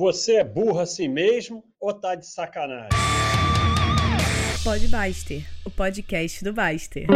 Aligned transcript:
Você 0.00 0.36
é 0.36 0.44
burro 0.44 0.80
assim 0.80 1.08
mesmo 1.08 1.62
ou 1.78 1.92
tá 1.92 2.14
de 2.14 2.24
sacanagem? 2.24 2.88
Pode 4.64 4.88
Baster, 4.88 5.46
o 5.62 5.70
podcast 5.70 6.42
do 6.42 6.54
Baster. 6.54 7.06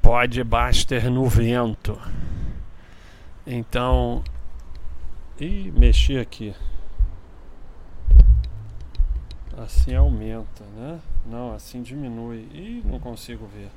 Pode 0.00 0.44
Baster 0.44 1.10
no 1.10 1.28
vento. 1.28 2.00
Então. 3.44 4.22
Ih, 5.40 5.72
mexi 5.72 6.16
aqui. 6.16 6.54
Assim 9.58 9.96
aumenta, 9.96 10.62
né? 10.76 11.00
Não, 11.26 11.52
assim 11.52 11.82
diminui. 11.82 12.48
Ih, 12.54 12.82
não 12.84 13.00
consigo 13.00 13.48
ver. 13.48 13.70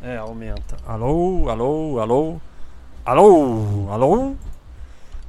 É, 0.00 0.18
aumenta. 0.18 0.76
Alô, 0.86 1.48
alô, 1.48 1.98
alô. 1.98 2.40
Alô, 3.04 3.90
alô. 3.90 4.36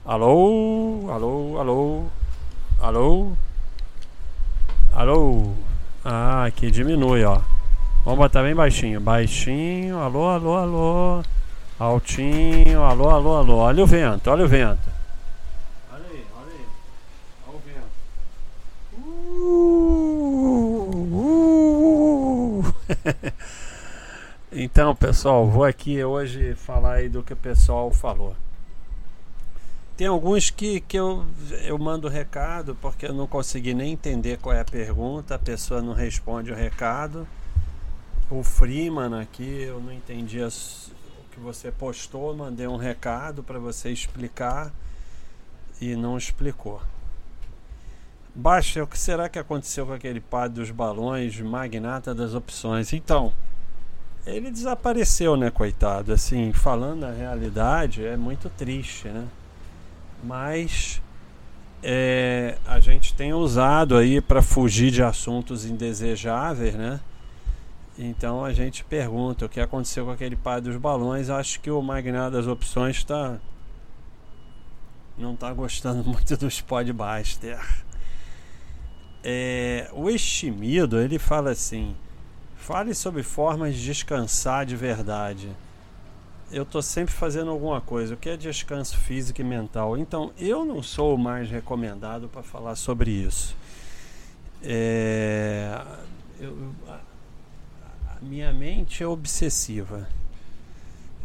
Alô, 0.09 1.05
alô, 1.11 1.59
alô, 1.59 2.09
alô, 2.81 3.31
alô. 4.91 5.53
Ah, 6.03 6.45
aqui 6.45 6.71
diminui, 6.71 7.23
ó. 7.23 7.39
Vamos 8.03 8.17
botar 8.17 8.41
bem 8.41 8.55
baixinho. 8.55 8.99
Baixinho, 8.99 9.99
alô, 9.99 10.27
alô, 10.27 10.57
alô. 10.57 11.23
Altinho, 11.77 12.81
alô, 12.81 13.07
alô, 13.07 13.37
alô. 13.37 13.57
Olha 13.57 13.83
o 13.83 13.85
vento, 13.85 14.31
olha 14.31 14.45
o 14.45 14.47
vento. 14.47 14.89
Olha 15.93 16.03
aí, 16.09 16.25
olha 16.35 16.53
aí. 16.55 16.65
Olha 17.47 17.55
o 17.55 17.59
vento. 17.59 17.85
Uh, 18.97 19.53
uh. 22.63 22.73
então, 24.51 24.95
pessoal, 24.95 25.45
vou 25.45 25.63
aqui 25.63 26.03
hoje 26.03 26.55
falar 26.55 26.93
aí 26.93 27.09
do 27.09 27.21
que 27.21 27.33
o 27.33 27.37
pessoal 27.37 27.91
falou. 27.91 28.35
Tem 29.99 30.07
alguns 30.07 30.49
que, 30.49 30.79
que 30.79 30.97
eu, 30.97 31.25
eu 31.65 31.77
mando 31.77 32.07
recado 32.07 32.73
porque 32.73 33.05
eu 33.05 33.13
não 33.13 33.27
consegui 33.27 33.73
nem 33.73 33.91
entender 33.91 34.37
qual 34.37 34.55
é 34.55 34.61
a 34.61 34.63
pergunta, 34.63 35.35
a 35.35 35.37
pessoa 35.37 35.81
não 35.81 35.91
responde 35.91 36.53
o 36.53 36.55
recado. 36.55 37.27
O 38.31 38.41
Freeman 38.41 39.19
aqui, 39.19 39.63
eu 39.63 39.81
não 39.81 39.91
entendi 39.91 40.41
o 40.41 40.49
que 41.33 41.39
você 41.41 41.69
postou, 41.69 42.33
mandei 42.33 42.65
um 42.65 42.77
recado 42.77 43.43
para 43.43 43.59
você 43.59 43.91
explicar 43.91 44.71
e 45.81 45.97
não 45.97 46.17
explicou. 46.17 46.81
Baixa, 48.33 48.81
o 48.81 48.87
que 48.87 48.97
será 48.97 49.27
que 49.27 49.37
aconteceu 49.37 49.85
com 49.85 49.91
aquele 49.91 50.21
padre 50.21 50.61
dos 50.61 50.71
balões, 50.71 51.41
magnata 51.41 52.15
das 52.15 52.33
opções? 52.33 52.93
Então, 52.93 53.33
ele 54.25 54.49
desapareceu, 54.49 55.35
né, 55.35 55.51
coitado? 55.51 56.13
Assim, 56.13 56.53
falando 56.53 57.03
a 57.03 57.11
realidade, 57.11 58.05
é 58.05 58.15
muito 58.15 58.49
triste, 58.51 59.09
né? 59.09 59.27
Mas 60.23 61.01
é, 61.81 62.57
a 62.65 62.79
gente 62.79 63.13
tem 63.13 63.33
usado 63.33 63.95
aí 63.95 64.19
para 64.19 64.41
fugir 64.41 64.91
de 64.91 65.01
assuntos 65.01 65.65
indesejáveis, 65.65 66.75
né? 66.75 66.99
Então 67.97 68.45
a 68.45 68.53
gente 68.53 68.83
pergunta 68.83 69.45
o 69.45 69.49
que 69.49 69.59
aconteceu 69.59 70.05
com 70.05 70.11
aquele 70.11 70.35
pai 70.35 70.61
dos 70.61 70.75
balões. 70.77 71.29
Acho 71.29 71.59
que 71.59 71.69
o 71.69 71.81
Magnata 71.81 72.31
das 72.31 72.47
Opções 72.47 72.97
está 72.97 73.37
não 75.17 75.33
está 75.33 75.51
gostando 75.53 76.03
muito 76.07 76.37
dos 76.37 76.61
podbuster. 76.61 77.59
É, 79.21 79.89
o 79.93 80.09
Estimido 80.09 80.99
ele 80.99 81.19
fala 81.19 81.51
assim: 81.51 81.95
fale 82.55 82.93
sobre 82.93 83.21
formas 83.21 83.75
de 83.75 83.83
descansar 83.83 84.65
de 84.65 84.75
verdade 84.75 85.49
eu 86.51 86.63
estou 86.63 86.81
sempre 86.81 87.13
fazendo 87.13 87.51
alguma 87.51 87.79
coisa. 87.79 88.13
O 88.13 88.17
que 88.17 88.29
é 88.29 88.37
descanso 88.37 88.97
físico 88.97 89.41
e 89.41 89.43
mental? 89.43 89.97
Então, 89.97 90.31
eu 90.37 90.65
não 90.65 90.81
sou 90.81 91.17
mais 91.17 91.49
recomendado 91.49 92.27
para 92.27 92.41
falar 92.41 92.75
sobre 92.75 93.11
isso. 93.11 93.55
É, 94.63 95.79
eu, 96.39 96.57
a 96.87 98.17
minha 98.21 98.51
mente 98.51 99.03
é 99.03 99.07
obsessiva. 99.07 100.07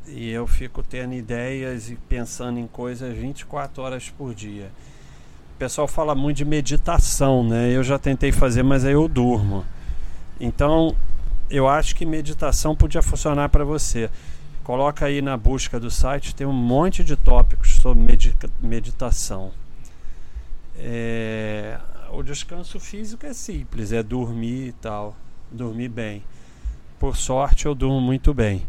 E 0.07 0.31
eu 0.31 0.47
fico 0.47 0.83
tendo 0.83 1.15
ideias 1.15 1.91
e 1.91 1.97
pensando 1.97 2.59
em 2.59 2.67
coisas 2.67 3.17
24 3.17 3.83
horas 3.83 4.11
por 4.11 4.35
dia. 4.35 4.71
O 5.55 5.59
pessoal 5.59 5.89
fala 5.89 6.15
muito 6.15 6.39
de 6.39 6.45
meditação, 6.45 7.43
né? 7.43 7.71
Eu 7.71 7.83
já 7.83 7.99
tentei 7.99 8.31
fazer, 8.31 8.63
mas 8.63 8.85
aí 8.85 8.93
eu 8.93 9.09
durmo. 9.09 9.65
Então, 10.39 10.95
eu 11.49 11.67
acho 11.67 11.95
que 11.95 12.05
meditação 12.05 12.77
podia 12.77 13.01
funcionar 13.01 13.49
para 13.49 13.65
você. 13.65 14.11
Coloca 14.65 15.05
aí 15.05 15.21
na 15.21 15.37
busca 15.37 15.79
do 15.79 15.91
site, 15.91 16.35
tem 16.35 16.47
um 16.47 16.53
monte 16.53 17.05
de 17.05 17.17
tópicos 17.17 17.75
sobre 17.75 18.03
meditação. 18.63 19.53
É, 20.79 21.79
o 22.11 22.23
descanso 22.23 22.81
físico 22.81 23.27
é 23.27 23.35
simples, 23.35 23.93
é 23.93 24.03
dormir 24.03 24.69
e 24.69 24.73
tal, 24.73 25.15
dormir 25.53 25.91
bem. 25.91 26.25
Por 26.99 27.15
sorte 27.15 27.67
eu 27.67 27.75
durmo 27.75 28.01
muito 28.01 28.33
bem. 28.33 28.67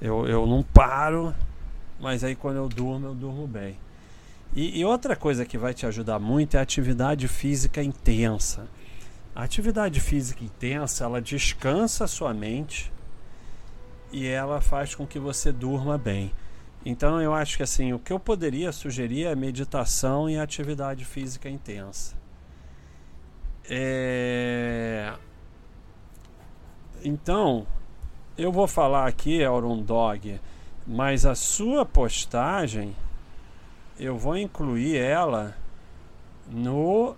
Eu, 0.00 0.26
eu 0.26 0.46
não 0.46 0.62
paro, 0.62 1.34
mas 2.00 2.24
aí 2.24 2.34
quando 2.34 2.56
eu 2.56 2.68
durmo, 2.68 3.08
eu 3.08 3.14
durmo 3.14 3.46
bem. 3.46 3.76
E, 4.56 4.80
e 4.80 4.84
outra 4.84 5.14
coisa 5.14 5.44
que 5.44 5.58
vai 5.58 5.74
te 5.74 5.84
ajudar 5.84 6.18
muito 6.18 6.56
é 6.56 6.58
a 6.58 6.62
atividade 6.62 7.28
física 7.28 7.82
intensa. 7.82 8.66
A 9.36 9.42
atividade 9.42 10.00
física 10.00 10.42
intensa, 10.42 11.04
ela 11.04 11.20
descansa 11.20 12.04
a 12.04 12.08
sua 12.08 12.32
mente, 12.32 12.90
e 14.12 14.26
ela 14.26 14.60
faz 14.60 14.94
com 14.94 15.06
que 15.06 15.18
você 15.18 15.52
durma 15.52 15.98
bem. 15.98 16.32
Então 16.84 17.20
eu 17.20 17.34
acho 17.34 17.56
que 17.56 17.62
assim, 17.62 17.92
o 17.92 17.98
que 17.98 18.12
eu 18.12 18.18
poderia 18.18 18.72
sugerir 18.72 19.26
é 19.26 19.34
meditação 19.34 20.28
e 20.28 20.38
atividade 20.38 21.04
física 21.04 21.48
intensa. 21.48 22.16
É... 23.68 25.12
Então, 27.04 27.66
eu 28.36 28.50
vou 28.50 28.66
falar 28.66 29.06
aqui, 29.06 29.44
Auron 29.44 29.82
Dog, 29.82 30.40
mas 30.86 31.26
a 31.26 31.34
sua 31.34 31.84
postagem 31.84 32.96
eu 33.98 34.16
vou 34.16 34.36
incluir 34.36 34.96
ela 34.96 35.56
no 36.50 37.16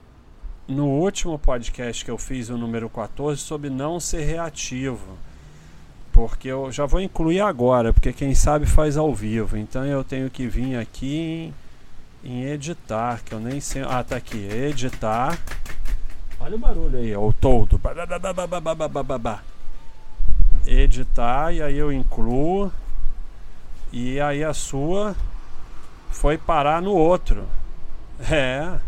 no 0.66 0.86
último 0.86 1.36
podcast 1.36 2.04
que 2.04 2.10
eu 2.10 2.16
fiz, 2.16 2.48
o 2.48 2.56
número 2.56 2.88
14, 2.88 3.40
sobre 3.40 3.68
não 3.68 3.98
ser 3.98 4.22
reativo 4.22 5.18
porque 6.20 6.48
eu 6.48 6.70
já 6.70 6.84
vou 6.84 7.00
incluir 7.00 7.40
agora, 7.40 7.94
porque 7.94 8.12
quem 8.12 8.34
sabe 8.34 8.66
faz 8.66 8.98
ao 8.98 9.14
vivo. 9.14 9.56
Então 9.56 9.86
eu 9.86 10.04
tenho 10.04 10.28
que 10.28 10.46
vir 10.46 10.76
aqui 10.76 11.54
em, 12.22 12.30
em 12.30 12.44
editar, 12.44 13.22
que 13.24 13.32
eu 13.32 13.40
nem 13.40 13.58
sei. 13.58 13.82
Ah, 13.82 14.04
tá 14.04 14.16
aqui, 14.16 14.36
editar. 14.36 15.38
Olha 16.38 16.56
o 16.56 16.58
barulho 16.58 16.98
aí, 16.98 17.16
o 17.16 17.32
todo. 17.32 17.80
Editar 20.66 21.54
e 21.54 21.62
aí 21.62 21.78
eu 21.78 21.90
incluo. 21.90 22.70
E 23.90 24.20
aí 24.20 24.44
a 24.44 24.52
sua 24.52 25.16
foi 26.10 26.36
parar 26.36 26.82
no 26.82 26.92
outro. 26.92 27.46
É. 28.30 28.78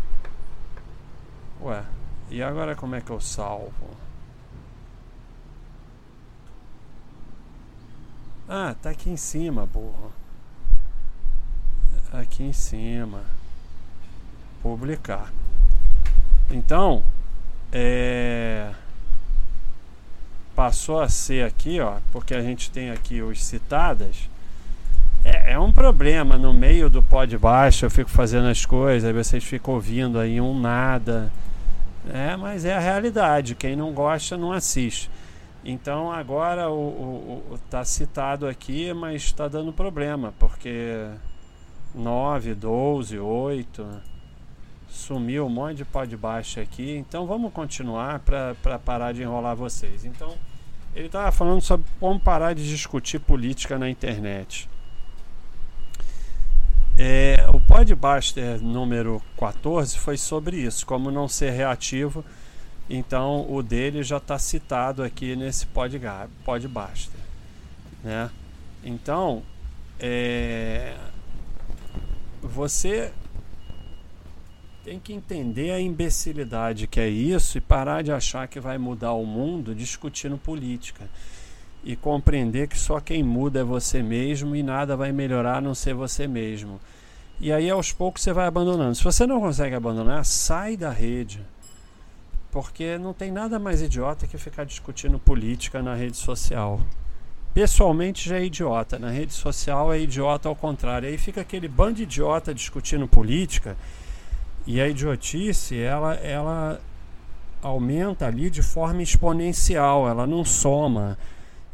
Ué, 1.63 1.81
e 2.29 2.43
agora 2.43 2.75
como 2.75 2.93
é 2.93 3.01
que 3.01 3.09
eu 3.09 3.19
salvo? 3.19 4.02
Ah, 8.47 8.75
tá 8.81 8.89
aqui 8.89 9.09
em 9.09 9.17
cima, 9.17 9.65
burro. 9.65 10.11
Aqui 12.11 12.43
em 12.43 12.53
cima. 12.53 13.21
Publicar. 14.61 15.31
Então, 16.51 17.03
é... 17.71 18.69
passou 20.55 21.01
a 21.01 21.09
ser 21.09 21.45
aqui, 21.45 21.79
ó, 21.79 21.97
porque 22.11 22.35
a 22.35 22.41
gente 22.41 22.69
tem 22.69 22.91
aqui 22.91 23.21
os 23.21 23.43
citadas. 23.43 24.29
É, 25.25 25.53
é 25.53 25.59
um 25.59 25.71
problema 25.71 26.37
no 26.37 26.53
meio 26.53 26.89
do 26.89 27.01
pó 27.01 27.25
de 27.25 27.37
baixo, 27.37 27.85
eu 27.85 27.89
fico 27.89 28.09
fazendo 28.09 28.47
as 28.47 28.65
coisas, 28.65 29.07
aí 29.07 29.13
vocês 29.13 29.43
ficam 29.43 29.73
ouvindo 29.73 30.19
aí 30.19 30.39
um 30.39 30.59
nada. 30.59 31.31
É, 32.11 32.35
mas 32.35 32.65
é 32.65 32.75
a 32.75 32.79
realidade. 32.79 33.55
Quem 33.55 33.75
não 33.75 33.93
gosta 33.93 34.37
não 34.37 34.51
assiste. 34.51 35.09
Então 35.63 36.11
agora 36.11 36.69
o, 36.69 37.41
está 37.55 37.85
citado 37.85 38.47
aqui, 38.47 38.93
mas 38.93 39.23
está 39.23 39.47
dando 39.47 39.71
problema, 39.71 40.33
porque 40.37 41.07
9, 41.95 42.53
12, 42.53 43.17
8, 43.17 44.01
sumiu 44.89 45.45
um 45.45 45.49
monte 45.49 45.77
de 45.77 45.85
pó 45.85 46.03
de 46.03 46.17
baixo 46.17 46.59
aqui. 46.59 46.97
Então 46.97 47.25
vamos 47.25 47.53
continuar 47.53 48.19
para 48.19 48.79
parar 48.79 49.13
de 49.13 49.21
enrolar 49.21 49.55
vocês. 49.55 50.03
Então 50.03 50.35
ele 50.93 51.05
estava 51.05 51.31
falando 51.31 51.61
sobre 51.61 51.85
como 51.99 52.19
parar 52.19 52.53
de 52.53 52.67
discutir 52.67 53.19
política 53.19 53.79
na 53.79 53.89
internet. 53.89 54.69
É, 56.97 57.47
o 57.51 57.59
Podbuster 57.59 58.61
número 58.61 59.19
14 59.39 59.97
foi 59.97 60.15
sobre 60.15 60.57
isso, 60.57 60.85
como 60.85 61.09
não 61.09 61.27
ser 61.27 61.51
reativo 61.51 62.23
então 62.89 63.49
o 63.51 63.63
dele 63.63 64.03
já 64.03 64.17
está 64.17 64.37
citado 64.37 65.03
aqui 65.03 65.35
nesse 65.35 65.65
pod, 65.67 65.99
pod 66.43 66.67
basta, 66.67 67.17
né? 68.03 68.29
Então 68.83 69.43
é, 69.99 70.95
você 72.41 73.13
tem 74.83 74.99
que 74.99 75.13
entender 75.13 75.71
a 75.71 75.79
imbecilidade 75.79 76.87
que 76.87 76.99
é 76.99 77.07
isso 77.07 77.57
e 77.57 77.61
parar 77.61 78.03
de 78.03 78.11
achar 78.11 78.47
que 78.47 78.59
vai 78.59 78.77
mudar 78.77 79.13
o 79.13 79.25
mundo 79.25 79.73
discutindo 79.73 80.37
política. 80.37 81.09
E 81.85 81.95
compreender 81.95 82.67
que 82.67 82.77
só 82.77 82.99
quem 82.99 83.23
muda 83.23 83.59
é 83.59 83.63
você 83.63 84.01
mesmo 84.01 84.55
e 84.55 84.63
nada 84.63 84.95
vai 84.95 85.11
melhorar 85.11 85.57
a 85.57 85.61
não 85.61 85.75
ser 85.75 85.93
você 85.93 86.27
mesmo. 86.27 86.79
E 87.39 87.51
aí 87.51 87.69
aos 87.69 87.91
poucos 87.91 88.21
você 88.21 88.31
vai 88.31 88.45
abandonando. 88.45 88.95
Se 88.95 89.03
você 89.03 89.25
não 89.25 89.39
consegue 89.39 89.75
abandonar, 89.75 90.23
sai 90.25 90.77
da 90.77 90.89
rede. 90.89 91.41
Porque 92.53 92.99
não 92.99 93.13
tem 93.13 93.31
nada 93.31 93.57
mais 93.57 93.81
idiota 93.81 94.27
que 94.27 94.37
ficar 94.37 94.63
discutindo 94.63 95.17
política 95.17 95.81
na 95.81 95.95
rede 95.95 96.17
social. 96.17 96.79
Pessoalmente 97.51 98.29
já 98.29 98.37
é 98.37 98.45
idiota, 98.45 98.99
na 98.99 99.09
rede 99.09 99.33
social 99.33 99.91
é 99.91 99.99
idiota 99.99 100.47
ao 100.47 100.55
contrário. 100.55 101.09
Aí 101.09 101.17
fica 101.17 101.41
aquele 101.41 101.67
bando 101.67 101.95
de 101.95 102.03
idiota 102.03 102.53
discutindo 102.53 103.07
política 103.07 103.75
e 104.67 104.79
a 104.79 104.87
idiotice, 104.87 105.79
ela, 105.79 106.13
ela 106.15 106.79
aumenta 107.59 108.27
ali 108.27 108.51
de 108.51 108.61
forma 108.61 109.01
exponencial, 109.01 110.07
ela 110.07 110.27
não 110.27 110.45
soma. 110.45 111.17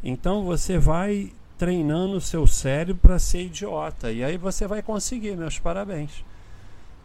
Então 0.02 0.44
você 0.44 0.78
vai 0.78 1.30
treinando 1.58 2.16
o 2.16 2.20
seu 2.22 2.46
cérebro 2.46 3.02
para 3.02 3.18
ser 3.18 3.42
idiota. 3.42 4.10
E 4.10 4.24
aí 4.24 4.38
você 4.38 4.66
vai 4.66 4.82
conseguir, 4.82 5.36
meus 5.36 5.58
parabéns. 5.58 6.24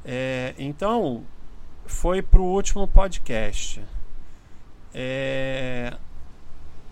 É, 0.06 0.56
então, 0.58 1.24
foi 1.86 2.22
para 2.22 2.42
o 2.42 2.46
último 2.46 2.88
podcast. 2.88 3.82
É, 4.94 5.94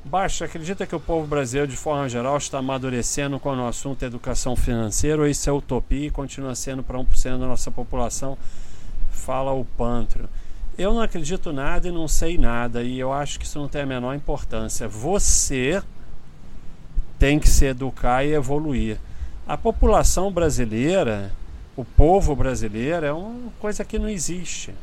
Baixa, 0.06 0.44
acredita 0.44 0.86
que 0.86 0.94
o 0.94 1.00
povo 1.00 1.26
brasileiro, 1.26 1.72
de 1.72 1.78
forma 1.78 2.10
geral, 2.10 2.36
está 2.36 2.60
amadurecendo 2.60 3.40
quando 3.40 3.60
o 3.60 3.68
assunto 3.68 4.04
é 4.04 4.06
educação 4.06 4.54
financeira 4.54 5.22
ou 5.22 5.28
isso 5.28 5.50
é 5.50 5.54
utopia 5.54 6.08
e 6.08 6.12
continua 6.12 6.54
sendo 6.56 6.84
para 6.84 7.00
1% 7.00 7.40
da 7.40 7.48
nossa 7.48 7.72
população? 7.72 8.38
Fala 9.12 9.54
o 9.54 9.64
Pantro. 9.64 10.28
Eu 10.78 10.94
não 10.94 11.02
acredito 11.02 11.54
nada 11.54 11.88
e 11.88 11.92
não 11.92 12.08
sei 12.08 12.38
nada, 12.38 12.84
e 12.84 13.00
eu 13.00 13.14
acho 13.14 13.40
que 13.40 13.46
isso 13.46 13.58
não 13.58 13.70
tem 13.70 13.84
a 13.84 13.86
menor 13.86 14.14
importância. 14.14 14.90
Você 14.90 15.82
tem 17.18 17.40
que 17.40 17.48
se 17.48 17.66
educar 17.66 18.26
e 18.26 18.34
evoluir. 18.34 18.98
A 19.48 19.56
população 19.56 20.30
brasileira, 20.30 21.32
o 21.76 21.84
povo 21.84 22.36
brasileiro, 22.36 23.06
é 23.06 23.12
uma 23.12 23.52
coisa 23.60 23.84
que 23.84 23.98
não 23.98 24.10
existe. 24.10 24.74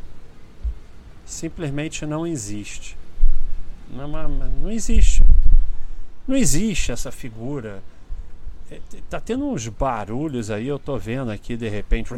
Simplesmente 1.24 2.04
não 2.04 2.26
existe. 2.26 2.96
Não, 3.90 4.08
não 4.08 4.70
existe. 4.70 5.22
Não 6.26 6.36
existe 6.36 6.90
essa 6.92 7.12
figura. 7.12 7.82
É, 8.70 8.78
tá 9.08 9.20
tendo 9.20 9.44
uns 9.46 9.66
barulhos 9.68 10.50
aí, 10.50 10.66
eu 10.66 10.78
tô 10.78 10.96
vendo 10.96 11.30
aqui 11.30 11.56
de 11.56 11.68
repente. 11.68 12.12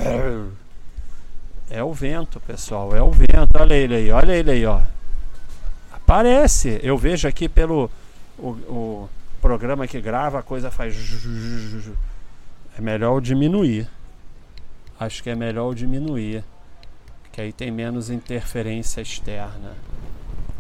É 1.71 1.83
o 1.83 1.93
vento, 1.93 2.41
pessoal, 2.41 2.95
é 2.95 3.03
o 3.03 3.11
vento. 3.11 3.59
Olha 3.59 3.75
ele 3.75 3.95
aí, 3.95 4.11
olha 4.11 4.33
ele 4.33 4.51
aí, 4.51 4.67
ó. 4.67 4.81
Aparece. 5.93 6.81
Eu 6.83 6.97
vejo 6.99 7.29
aqui 7.29 7.49
pelo 7.49 7.91
o, 8.39 8.49
o 8.49 9.09
programa 9.41 9.87
que 9.87 10.01
grava, 10.01 10.39
a 10.39 10.43
coisa 10.43 10.71
faz. 10.71 10.95
É 12.77 12.81
melhor 12.81 13.21
diminuir. 13.21 13.89
Acho 15.03 15.21
que 15.21 15.31
é 15.31 15.35
melhor 15.35 15.75
diminuir. 15.75 16.45
Que 17.33 17.41
aí 17.41 17.53
tem 17.53 17.71
menos 17.71 18.09
interferência 18.09 19.01
externa. 19.01 19.75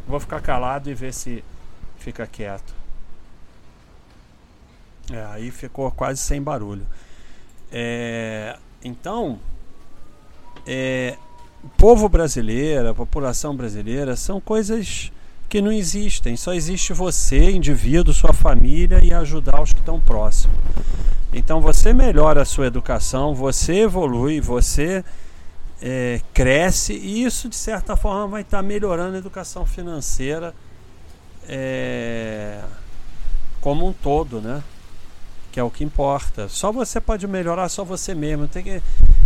Vou 0.06 0.18
ficar 0.18 0.40
calado 0.40 0.90
e 0.90 0.94
ver 0.94 1.14
se 1.14 1.44
fica 1.98 2.26
quieto. 2.26 2.74
É, 5.12 5.24
aí 5.26 5.50
ficou 5.50 5.90
quase 5.92 6.20
sem 6.20 6.42
barulho. 6.42 6.84
É, 7.70 8.58
então, 8.82 9.38
é, 10.66 11.16
o 11.62 11.68
povo 11.68 12.08
brasileiro, 12.08 12.90
a 12.90 12.94
população 12.94 13.54
brasileira, 13.54 14.16
são 14.16 14.40
coisas 14.40 15.12
que 15.52 15.60
não 15.60 15.70
existem. 15.70 16.34
Só 16.34 16.54
existe 16.54 16.94
você, 16.94 17.50
indivíduo, 17.50 18.14
sua 18.14 18.32
família 18.32 19.04
e 19.04 19.12
ajudar 19.12 19.60
os 19.60 19.70
que 19.70 19.80
estão 19.80 20.00
próximos. 20.00 20.56
Então 21.30 21.60
você 21.60 21.92
melhora 21.92 22.40
a 22.40 22.44
sua 22.46 22.66
educação, 22.66 23.34
você 23.34 23.80
evolui, 23.80 24.40
você 24.40 25.04
é, 25.82 26.22
cresce 26.32 26.94
e 26.94 27.22
isso 27.22 27.50
de 27.50 27.54
certa 27.54 27.96
forma 27.96 28.28
vai 28.28 28.40
estar 28.40 28.56
tá 28.56 28.62
melhorando 28.62 29.14
a 29.14 29.18
educação 29.18 29.66
financeira 29.66 30.54
é, 31.46 32.62
como 33.60 33.86
um 33.86 33.92
todo, 33.92 34.40
né? 34.40 34.62
Que 35.52 35.60
é 35.60 35.62
o 35.62 35.70
que 35.70 35.84
importa. 35.84 36.48
Só 36.48 36.72
você 36.72 36.98
pode 36.98 37.26
melhorar, 37.26 37.68
só 37.68 37.84
você 37.84 38.14
mesmo. 38.14 38.48
Tem 38.48 38.64
que, 38.64 38.82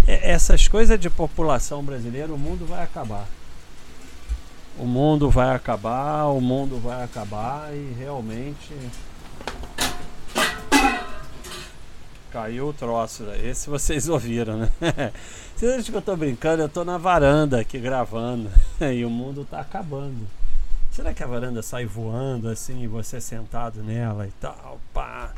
é, 0.08 0.32
essas 0.32 0.66
coisas 0.66 0.98
de 0.98 1.08
população 1.08 1.84
brasileira, 1.84 2.34
o 2.34 2.38
mundo 2.38 2.66
vai 2.66 2.82
acabar. 2.82 3.28
O 4.78 4.84
mundo 4.84 5.30
vai 5.30 5.54
acabar, 5.54 6.26
o 6.26 6.40
mundo 6.40 6.78
vai 6.78 7.02
acabar 7.02 7.74
e 7.74 7.94
realmente 7.98 8.74
Caiu 12.36 12.68
o 12.68 12.72
troço, 12.74 13.24
esse 13.42 13.70
vocês 13.70 14.08
ouviram, 14.10 14.58
né? 14.58 14.70
Vocês 15.56 15.72
acham 15.72 15.90
que 15.90 15.96
eu 15.96 16.02
tô 16.02 16.14
brincando? 16.14 16.62
Eu 16.62 16.68
tô 16.68 16.84
na 16.84 16.98
varanda 16.98 17.58
aqui 17.58 17.78
gravando 17.78 18.50
e 18.94 19.06
o 19.06 19.10
mundo 19.10 19.46
tá 19.50 19.60
acabando. 19.60 20.28
Será 20.90 21.14
que 21.14 21.22
a 21.22 21.26
varanda 21.26 21.62
sai 21.62 21.86
voando 21.86 22.50
assim 22.50 22.82
e 22.82 22.86
você 22.86 23.22
sentado 23.22 23.82
nela 23.82 24.26
e 24.26 24.32
tal? 24.32 24.78
Pá. 24.92 25.32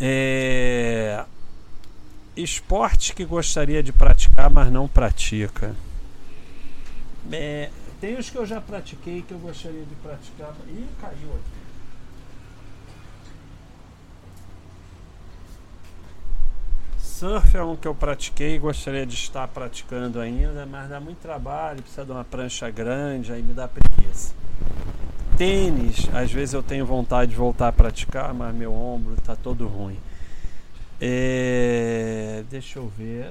É... 0.00 1.24
Esporte 2.36 3.14
que 3.14 3.24
gostaria 3.24 3.84
de 3.84 3.92
praticar, 3.92 4.50
mas 4.50 4.72
não 4.72 4.88
pratica. 4.88 5.76
É... 7.30 7.70
Tem 8.02 8.18
os 8.18 8.28
que 8.28 8.36
eu 8.36 8.44
já 8.44 8.60
pratiquei 8.60 9.22
que 9.22 9.32
eu 9.32 9.38
gostaria 9.38 9.84
de 9.84 9.94
praticar. 9.94 10.52
Ih, 10.66 10.88
caiu 11.00 11.30
aqui. 11.34 11.62
Surf 16.98 17.56
é 17.56 17.62
um 17.62 17.76
que 17.76 17.86
eu 17.86 17.94
pratiquei 17.94 18.58
gostaria 18.58 19.06
de 19.06 19.14
estar 19.14 19.46
praticando 19.46 20.18
ainda, 20.18 20.66
mas 20.66 20.90
dá 20.90 20.98
muito 20.98 21.18
trabalho, 21.18 21.80
precisa 21.80 22.04
de 22.04 22.10
uma 22.10 22.24
prancha 22.24 22.68
grande, 22.72 23.32
aí 23.32 23.40
me 23.40 23.54
dá 23.54 23.68
preguiça. 23.68 24.34
Tênis, 25.38 26.08
às 26.12 26.32
vezes 26.32 26.54
eu 26.54 26.62
tenho 26.64 26.84
vontade 26.84 27.30
de 27.30 27.36
voltar 27.36 27.68
a 27.68 27.72
praticar, 27.72 28.34
mas 28.34 28.52
meu 28.52 28.74
ombro 28.74 29.14
está 29.14 29.36
todo 29.36 29.68
ruim. 29.68 30.00
É, 31.00 32.42
deixa 32.50 32.80
eu 32.80 32.88
ver. 32.88 33.30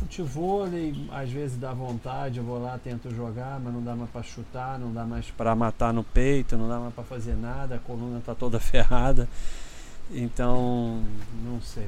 Futebol, 0.00 0.64
às 1.12 1.30
vezes 1.30 1.58
dá 1.58 1.74
vontade, 1.74 2.38
eu 2.38 2.44
vou 2.44 2.58
lá, 2.58 2.78
tento 2.82 3.14
jogar, 3.14 3.60
mas 3.60 3.70
não 3.70 3.82
dá 3.82 3.94
mais 3.94 4.08
para 4.08 4.22
chutar, 4.22 4.78
não 4.78 4.94
dá 4.94 5.04
mais 5.04 5.26
para 5.26 5.54
matar 5.54 5.92
no 5.92 6.02
peito, 6.02 6.56
não 6.56 6.66
dá 6.66 6.78
mais 6.78 6.94
para 6.94 7.04
fazer 7.04 7.36
nada, 7.36 7.74
a 7.74 7.78
coluna 7.78 8.18
está 8.18 8.34
toda 8.34 8.58
ferrada. 8.60 9.28
Então, 10.10 11.02
não 11.44 11.60
sei. 11.60 11.86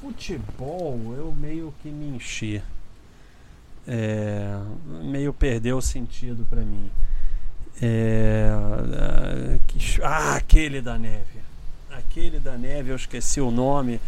Futebol, 0.00 1.14
eu 1.16 1.34
meio 1.36 1.74
que 1.82 1.88
me 1.88 2.14
enchi. 2.14 2.62
É, 3.88 4.56
meio 5.02 5.34
perdeu 5.34 5.78
o 5.78 5.82
sentido 5.82 6.46
para 6.48 6.60
mim. 6.60 6.88
É, 7.82 8.50
ah, 10.04 10.36
aquele 10.36 10.80
da 10.80 10.96
neve. 10.96 11.42
Aquele 11.90 12.38
da 12.38 12.56
neve, 12.56 12.90
eu 12.90 12.96
esqueci 12.96 13.40
o 13.40 13.50
nome. 13.50 14.00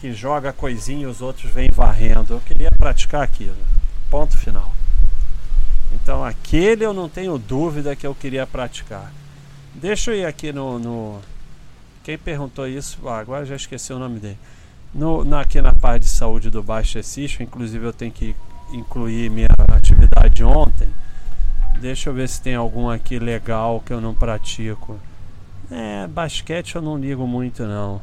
Que 0.00 0.12
joga 0.12 0.52
coisinha 0.52 1.02
e 1.02 1.06
os 1.06 1.20
outros 1.20 1.50
vêm 1.50 1.70
varrendo. 1.70 2.34
Eu 2.34 2.40
queria 2.40 2.70
praticar 2.76 3.22
aquilo. 3.22 3.56
Ponto 4.10 4.38
final. 4.38 4.72
Então, 5.92 6.24
aquele 6.24 6.84
eu 6.84 6.92
não 6.92 7.08
tenho 7.08 7.38
dúvida 7.38 7.96
que 7.96 8.06
eu 8.06 8.14
queria 8.14 8.46
praticar. 8.46 9.12
Deixa 9.74 10.10
eu 10.10 10.16
ir 10.16 10.24
aqui 10.24 10.52
no, 10.52 10.78
no 10.78 11.20
quem 12.08 12.16
perguntou 12.16 12.66
isso, 12.66 13.06
ah, 13.06 13.18
agora 13.18 13.44
já 13.44 13.54
esqueci 13.54 13.92
o 13.92 13.98
nome 13.98 14.18
dele. 14.18 14.38
No, 14.94 15.36
aqui 15.36 15.60
na 15.60 15.74
parte 15.74 16.04
de 16.04 16.08
saúde 16.08 16.48
do 16.48 16.62
Baixo 16.62 16.98
Existe, 16.98 17.42
inclusive 17.42 17.84
eu 17.84 17.92
tenho 17.92 18.10
que 18.10 18.34
incluir 18.72 19.28
minha 19.28 19.48
atividade 19.68 20.42
ontem. 20.42 20.88
Deixa 21.82 22.08
eu 22.08 22.14
ver 22.14 22.26
se 22.26 22.40
tem 22.40 22.54
algum 22.54 22.88
aqui 22.88 23.18
legal 23.18 23.82
que 23.84 23.92
eu 23.92 24.00
não 24.00 24.14
pratico. 24.14 24.98
É, 25.70 26.06
basquete 26.06 26.76
eu 26.76 26.80
não 26.80 26.96
ligo 26.96 27.26
muito 27.26 27.66
não. 27.66 28.00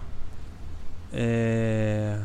É, 1.18 2.20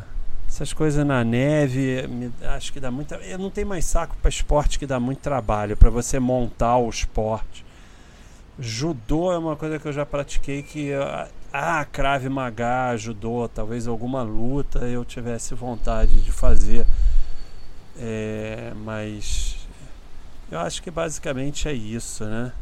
essas 0.49 0.73
coisas 0.73 1.07
na 1.07 1.23
neve, 1.23 2.05
me, 2.09 2.33
acho 2.43 2.73
que 2.73 2.81
dá 2.81 2.91
muita. 2.91 3.15
Eu 3.17 3.39
não 3.39 3.51
tenho 3.51 3.69
mais 3.69 3.85
saco 3.85 4.17
para 4.21 4.29
esporte 4.29 4.81
que 4.81 4.87
dá 4.87 4.99
muito 4.99 5.21
trabalho 5.21 5.77
para 5.77 5.91
você 5.91 6.19
montar 6.19 6.77
o 6.77 6.91
esporte. 6.91 7.65
Judô 8.59 9.33
é 9.33 9.39
uma 9.39 9.55
coisa 9.55 9.79
que 9.79 9.87
eu 9.87 9.93
já 9.93 10.05
pratiquei 10.05 10.63
que 10.63 10.91
ah, 11.53 11.85
Crave 11.91 12.29
Magá, 12.29 12.97
judô, 12.97 13.49
talvez 13.49 13.87
alguma 13.87 14.23
luta 14.23 14.81
eu 14.81 15.05
tivesse 15.05 15.55
vontade 15.55 16.21
de 16.21 16.33
fazer. 16.33 16.85
É, 17.97 18.73
mas 18.85 19.57
eu 20.51 20.59
acho 20.59 20.83
que 20.83 20.91
basicamente 20.91 21.69
é 21.69 21.73
isso, 21.73 22.25
né? 22.25 22.53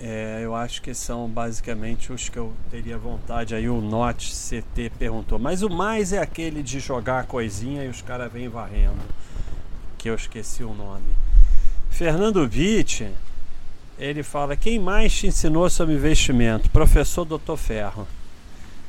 É, 0.00 0.40
eu 0.42 0.54
acho 0.54 0.80
que 0.80 0.94
são 0.94 1.28
basicamente 1.28 2.12
os 2.12 2.28
que 2.28 2.38
eu 2.38 2.52
teria 2.70 2.96
vontade. 2.96 3.54
Aí 3.54 3.68
o 3.68 3.80
Note 3.80 4.32
CT 4.32 4.92
perguntou. 4.98 5.38
Mas 5.38 5.62
o 5.62 5.68
mais 5.68 6.12
é 6.12 6.18
aquele 6.18 6.62
de 6.62 6.78
jogar 6.78 7.26
coisinha 7.26 7.84
e 7.84 7.88
os 7.88 8.00
caras 8.00 8.32
vêm 8.32 8.48
varrendo. 8.48 9.00
Que 9.96 10.08
eu 10.08 10.14
esqueci 10.14 10.62
o 10.62 10.72
nome. 10.72 11.12
Fernando 11.90 12.42
Witt, 12.42 13.12
ele 13.98 14.22
fala: 14.22 14.56
Quem 14.56 14.78
mais 14.78 15.12
te 15.12 15.26
ensinou 15.26 15.68
sobre 15.68 15.94
investimento? 15.94 16.70
Professor 16.70 17.24
Dr. 17.24 17.56
Ferro. 17.56 18.06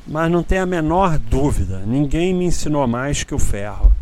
Mas 0.06 0.30
não 0.30 0.42
tem 0.42 0.58
a 0.58 0.66
menor 0.66 1.18
dúvida, 1.18 1.82
ninguém 1.86 2.32
me 2.34 2.44
ensinou 2.44 2.86
mais 2.86 3.22
que 3.22 3.34
o 3.34 3.38
Ferro. 3.38 3.92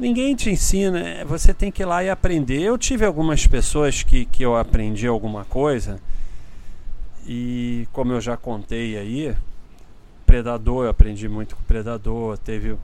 Ninguém 0.00 0.34
te 0.34 0.48
ensina, 0.48 0.98
é, 0.98 1.24
você 1.26 1.52
tem 1.52 1.70
que 1.70 1.82
ir 1.82 1.84
lá 1.84 2.02
e 2.02 2.08
aprender. 2.08 2.62
Eu 2.62 2.78
tive 2.78 3.04
algumas 3.04 3.46
pessoas 3.46 4.02
que, 4.02 4.24
que 4.24 4.42
eu 4.42 4.56
aprendi 4.56 5.06
alguma 5.06 5.44
coisa, 5.44 6.00
e 7.26 7.86
como 7.92 8.10
eu 8.10 8.20
já 8.20 8.34
contei 8.34 8.96
aí, 8.96 9.36
Predador, 10.24 10.84
eu 10.84 10.90
aprendi 10.90 11.28
muito 11.28 11.54
com 11.54 11.62
Predador. 11.64 12.38
Teve 12.38 12.78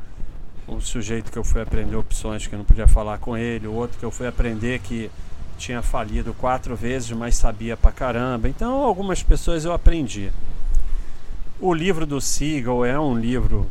um 0.69 0.79
sujeito 0.79 1.33
que 1.33 1.39
eu 1.39 1.43
fui 1.43 1.63
aprender 1.63 1.97
opções 1.97 2.47
que 2.47 2.55
eu 2.55 2.59
não 2.59 2.67
podia 2.67 2.87
falar 2.87 3.17
com 3.17 3.35
ele, 3.35 3.67
outro 3.67 3.99
que 3.99 4.05
eu 4.05 4.11
fui 4.11 4.27
aprender 4.27 4.81
que 4.81 5.11
tinha 5.57 5.81
falido 5.81 6.35
quatro 6.35 6.77
vezes, 6.77 7.11
mas 7.13 7.35
sabia 7.35 7.79
pra 7.79 7.93
caramba. 7.93 8.47
Então, 8.47 8.83
algumas 8.83 9.23
pessoas 9.23 9.65
eu 9.65 9.73
aprendi. 9.73 10.31
O 11.59 11.73
livro 11.73 12.05
do 12.05 12.21
Siegel 12.21 12.85
é 12.85 13.01
um 13.01 13.19
livro 13.19 13.67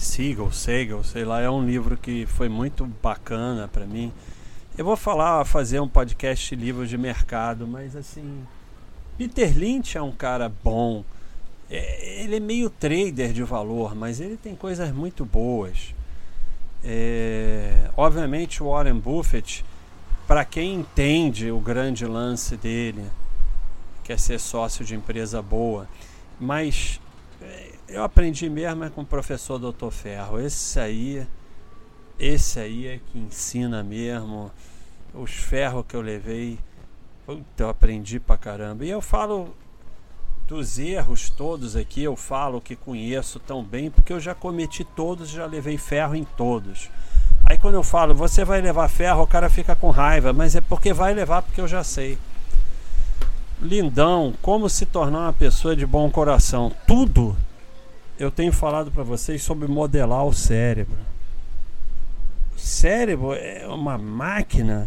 Siegel, 0.00 0.50
Siegel, 0.50 1.04
sei 1.04 1.24
lá, 1.24 1.40
é 1.40 1.50
um 1.50 1.64
livro 1.64 1.96
que 1.96 2.24
foi 2.24 2.48
muito 2.48 2.86
bacana 3.02 3.68
para 3.68 3.84
mim. 3.84 4.10
Eu 4.76 4.84
vou 4.84 4.96
falar, 4.96 5.44
fazer 5.44 5.78
um 5.78 5.88
podcast 5.88 6.56
de 6.56 6.64
livros 6.64 6.88
de 6.88 6.96
mercado, 6.96 7.66
mas 7.66 7.94
assim, 7.94 8.42
Peter 9.18 9.56
Lynch 9.56 9.98
é 9.98 10.02
um 10.02 10.10
cara 10.10 10.50
bom. 10.64 11.04
É, 11.70 12.22
ele 12.22 12.36
é 12.36 12.40
meio 12.40 12.70
trader 12.70 13.32
de 13.32 13.42
valor, 13.42 13.94
mas 13.94 14.20
ele 14.20 14.38
tem 14.38 14.56
coisas 14.56 14.90
muito 14.90 15.26
boas. 15.26 15.94
É, 16.82 17.90
obviamente, 17.94 18.62
Warren 18.62 18.98
Buffett, 18.98 19.62
para 20.26 20.46
quem 20.46 20.76
entende 20.76 21.50
o 21.50 21.60
grande 21.60 22.06
lance 22.06 22.56
dele, 22.56 23.04
quer 24.02 24.18
ser 24.18 24.40
sócio 24.40 24.82
de 24.82 24.94
empresa 24.94 25.42
boa, 25.42 25.86
mas 26.40 26.98
é, 27.42 27.69
eu 27.92 28.04
aprendi 28.04 28.48
mesmo 28.48 28.84
é 28.84 28.90
com 28.90 29.02
o 29.02 29.06
professor 29.06 29.58
Dr. 29.58 29.90
Ferro. 29.90 30.38
Esse 30.40 30.78
aí, 30.78 31.26
esse 32.18 32.60
aí 32.60 32.86
é 32.86 33.00
que 33.10 33.18
ensina 33.18 33.82
mesmo. 33.82 34.50
Os 35.12 35.32
ferros 35.32 35.84
que 35.88 35.96
eu 35.96 36.00
levei, 36.00 36.58
eu 37.58 37.68
aprendi 37.68 38.20
pra 38.20 38.36
caramba. 38.36 38.84
E 38.84 38.90
eu 38.90 39.00
falo 39.00 39.54
dos 40.46 40.78
erros 40.78 41.30
todos 41.30 41.74
aqui, 41.74 42.02
eu 42.02 42.14
falo 42.14 42.60
que 42.60 42.76
conheço 42.76 43.40
tão 43.40 43.62
bem, 43.62 43.90
porque 43.90 44.12
eu 44.12 44.20
já 44.20 44.34
cometi 44.34 44.84
todos, 44.84 45.28
já 45.28 45.46
levei 45.46 45.76
ferro 45.76 46.14
em 46.14 46.24
todos. 46.24 46.88
Aí 47.44 47.58
quando 47.58 47.74
eu 47.74 47.82
falo, 47.82 48.14
você 48.14 48.44
vai 48.44 48.60
levar 48.60 48.88
ferro, 48.88 49.22
o 49.22 49.26
cara 49.26 49.50
fica 49.50 49.74
com 49.74 49.90
raiva, 49.90 50.32
mas 50.32 50.54
é 50.54 50.60
porque 50.60 50.92
vai 50.92 51.12
levar 51.12 51.42
porque 51.42 51.60
eu 51.60 51.68
já 51.68 51.82
sei. 51.82 52.18
Lindão, 53.60 54.32
como 54.40 54.68
se 54.68 54.86
tornar 54.86 55.20
uma 55.20 55.32
pessoa 55.32 55.74
de 55.74 55.84
bom 55.84 56.08
coração. 56.10 56.72
Tudo 56.86 57.36
eu 58.20 58.30
tenho 58.30 58.52
falado 58.52 58.90
para 58.92 59.02
vocês 59.02 59.42
sobre 59.42 59.66
modelar 59.66 60.26
o 60.26 60.34
cérebro. 60.34 60.98
O 62.54 62.58
cérebro 62.60 63.32
é 63.32 63.66
uma 63.66 63.96
máquina 63.96 64.86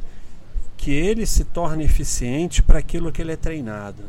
que 0.78 0.92
ele 0.92 1.25
se 1.25 1.44
torna 1.44 1.82
eficiente 1.82 2.62
para 2.62 2.78
aquilo 2.78 3.12
que 3.12 3.24
ele 3.24 3.32
é 3.32 3.36
treinado. 3.36 4.04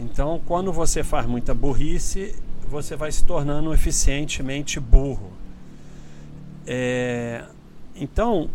Então, 0.00 0.42
quando 0.44 0.72
você 0.72 1.04
faz 1.04 1.24
muita 1.24 1.54
burrice, 1.54 2.34
você 2.68 2.96
vai 2.96 3.12
se 3.12 3.22
tornando 3.22 3.72
eficientemente 3.72 4.80
burro. 4.80 5.30
É, 6.66 7.44
então, 7.94 8.50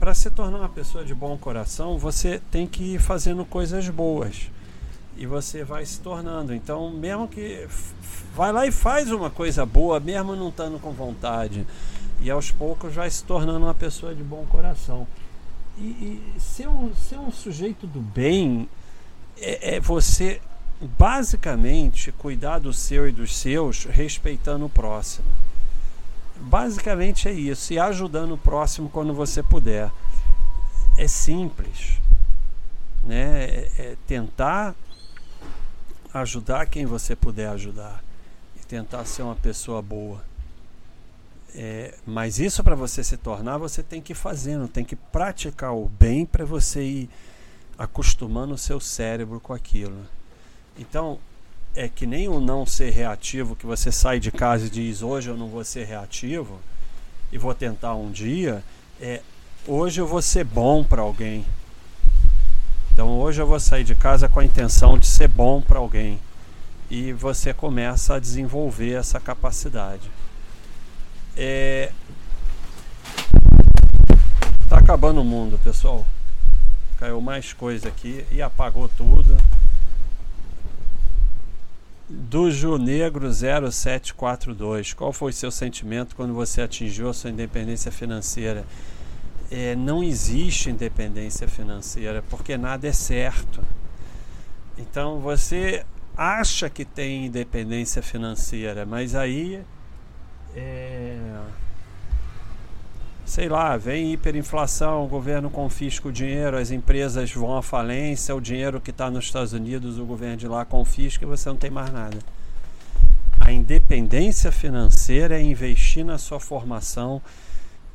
para 0.00 0.14
se 0.14 0.30
tornar 0.30 0.58
uma 0.58 0.68
pessoa 0.68 1.04
de 1.04 1.14
bom 1.14 1.38
coração, 1.38 1.96
você 1.96 2.42
tem 2.50 2.66
que 2.66 2.94
ir 2.94 2.98
fazendo 2.98 3.44
coisas 3.44 3.88
boas 3.88 4.50
e 5.16 5.26
você 5.26 5.64
vai 5.64 5.84
se 5.84 6.00
tornando. 6.00 6.54
Então, 6.54 6.90
mesmo 6.90 7.26
que 7.26 7.66
vai 8.34 8.52
lá 8.52 8.66
e 8.66 8.72
faz 8.72 9.10
uma 9.10 9.30
coisa 9.30 9.64
boa, 9.64 9.98
mesmo 9.98 10.36
não 10.36 10.48
estando 10.48 10.78
com 10.78 10.92
vontade, 10.92 11.66
e 12.20 12.30
aos 12.30 12.50
poucos 12.50 12.94
vai 12.94 13.10
se 13.10 13.24
tornando 13.24 13.64
uma 13.64 13.74
pessoa 13.74 14.14
de 14.14 14.22
bom 14.22 14.44
coração. 14.46 15.06
E, 15.78 15.82
e 16.36 16.40
ser, 16.40 16.68
um, 16.68 16.94
ser 16.94 17.18
um 17.18 17.30
sujeito 17.30 17.86
do 17.86 18.00
bem 18.00 18.68
é, 19.38 19.76
é 19.76 19.80
você 19.80 20.40
basicamente 20.80 22.12
cuidar 22.12 22.58
do 22.58 22.72
seu 22.72 23.08
e 23.08 23.12
dos 23.12 23.34
seus 23.34 23.84
respeitando 23.84 24.66
o 24.66 24.70
próximo. 24.70 25.26
Basicamente 26.38 27.28
é 27.28 27.32
isso, 27.32 27.72
e 27.72 27.78
ajudando 27.78 28.32
o 28.32 28.38
próximo 28.38 28.90
quando 28.90 29.14
você 29.14 29.42
puder. 29.42 29.90
É 30.98 31.08
simples, 31.08 31.98
né? 33.02 33.44
É, 33.44 33.70
é 33.78 33.96
tentar 34.06 34.74
ajudar 36.20 36.66
quem 36.66 36.86
você 36.86 37.14
puder 37.14 37.48
ajudar 37.50 38.02
e 38.60 38.64
tentar 38.64 39.04
ser 39.04 39.22
uma 39.22 39.36
pessoa 39.36 39.80
boa. 39.82 40.22
É, 41.54 41.94
mas 42.06 42.38
isso 42.38 42.62
para 42.62 42.74
você 42.74 43.02
se 43.02 43.16
tornar, 43.16 43.56
você 43.56 43.82
tem 43.82 44.02
que 44.02 44.12
ir 44.12 44.16
fazendo, 44.16 44.68
tem 44.68 44.84
que 44.84 44.96
praticar 44.96 45.74
o 45.74 45.88
bem 45.88 46.26
para 46.26 46.44
você 46.44 46.82
ir 46.82 47.10
acostumando 47.78 48.54
o 48.54 48.58
seu 48.58 48.78
cérebro 48.78 49.40
com 49.40 49.52
aquilo. 49.52 50.04
Então, 50.78 51.18
é 51.74 51.88
que 51.88 52.06
nem 52.06 52.28
o 52.28 52.40
não 52.40 52.66
ser 52.66 52.90
reativo, 52.90 53.56
que 53.56 53.66
você 53.66 53.92
sai 53.92 54.18
de 54.18 54.30
casa 54.30 54.66
e 54.66 54.70
diz 54.70 55.02
hoje 55.02 55.28
eu 55.28 55.36
não 55.36 55.48
vou 55.48 55.64
ser 55.64 55.84
reativo 55.84 56.58
e 57.30 57.38
vou 57.38 57.54
tentar 57.54 57.94
um 57.94 58.10
dia, 58.10 58.64
é 59.00 59.20
hoje 59.66 60.00
eu 60.00 60.06
vou 60.06 60.22
ser 60.22 60.44
bom 60.44 60.82
para 60.84 61.02
alguém. 61.02 61.44
Então 62.96 63.20
hoje 63.20 63.42
eu 63.42 63.46
vou 63.46 63.60
sair 63.60 63.84
de 63.84 63.94
casa 63.94 64.26
com 64.26 64.40
a 64.40 64.44
intenção 64.46 64.96
de 64.96 65.06
ser 65.06 65.28
bom 65.28 65.60
para 65.60 65.78
alguém. 65.78 66.18
E 66.90 67.12
você 67.12 67.52
começa 67.52 68.14
a 68.14 68.18
desenvolver 68.18 68.94
essa 68.94 69.20
capacidade. 69.20 70.10
É... 71.36 71.92
Tá 74.66 74.78
acabando 74.78 75.20
o 75.20 75.24
mundo, 75.26 75.60
pessoal. 75.62 76.06
Caiu 76.98 77.20
mais 77.20 77.52
coisa 77.52 77.86
aqui 77.88 78.24
e 78.32 78.40
apagou 78.40 78.88
tudo. 78.88 79.36
Do 82.08 82.50
Ju 82.50 82.78
Negro 82.78 83.30
0742. 83.30 84.94
Qual 84.94 85.12
foi 85.12 85.34
seu 85.34 85.50
sentimento 85.50 86.16
quando 86.16 86.32
você 86.32 86.62
atingiu 86.62 87.10
a 87.10 87.12
sua 87.12 87.28
independência 87.28 87.92
financeira? 87.92 88.64
É, 89.50 89.74
não 89.76 90.02
existe 90.02 90.70
independência 90.70 91.48
financeira 91.48 92.22
porque 92.28 92.56
nada 92.56 92.86
é 92.86 92.92
certo. 92.92 93.62
Então 94.78 95.20
você 95.20 95.84
acha 96.16 96.68
que 96.70 96.84
tem 96.84 97.26
independência 97.26 98.02
financeira, 98.02 98.86
mas 98.86 99.14
aí 99.14 99.62
é, 100.54 101.18
sei 103.26 103.48
lá, 103.48 103.76
vem 103.76 104.12
hiperinflação, 104.12 105.04
o 105.04 105.08
governo 105.08 105.50
confisca 105.50 106.08
o 106.08 106.12
dinheiro, 106.12 106.56
as 106.56 106.70
empresas 106.70 107.32
vão 107.32 107.56
à 107.56 107.62
falência, 107.62 108.34
o 108.34 108.40
dinheiro 108.40 108.80
que 108.80 108.90
está 108.90 109.10
nos 109.10 109.24
Estados 109.24 109.52
Unidos, 109.52 109.98
o 109.98 110.06
governo 110.06 110.36
de 110.36 110.46
lá 110.46 110.64
confisca 110.64 111.24
e 111.24 111.28
você 111.28 111.48
não 111.48 111.56
tem 111.56 111.68
mais 111.68 111.92
nada. 111.92 112.18
A 113.40 113.52
independência 113.52 114.52
financeira 114.52 115.38
é 115.38 115.42
investir 115.42 116.04
na 116.04 116.18
sua 116.18 116.38
formação 116.38 117.20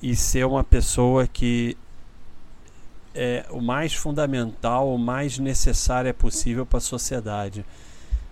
e 0.01 0.15
ser 0.15 0.46
uma 0.46 0.63
pessoa 0.63 1.27
que 1.27 1.77
é 3.13 3.46
o 3.50 3.62
mais 3.62 3.93
fundamental, 3.93 4.93
o 4.93 4.98
mais 4.98 5.38
necessário 5.38 6.10
é 6.10 6.13
possível 6.13 6.65
para 6.65 6.77
a 6.77 6.81
sociedade. 6.81 7.65